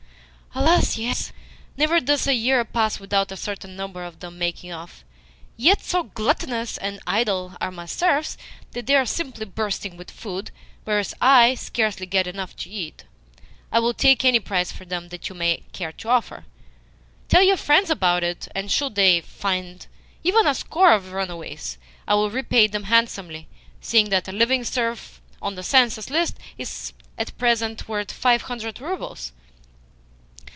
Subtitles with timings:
[0.53, 1.31] "Alas, yes.
[1.77, 5.05] Never does a year pass without a certain number of them making off.
[5.55, 8.35] Yet so gluttonous and idle are my serfs
[8.71, 10.51] that they are simply bursting with food,
[10.83, 13.05] whereas I scarcely get enough to eat.
[13.71, 16.45] I will take any price for them that you may care to offer.
[17.29, 19.87] Tell your friends about it, and, should they find
[20.21, 21.77] even a score of the runaways,
[22.09, 23.47] it will repay them handsomely,
[23.79, 28.81] seeing that a living serf on the census list is at present worth five hundred
[28.81, 29.31] roubles."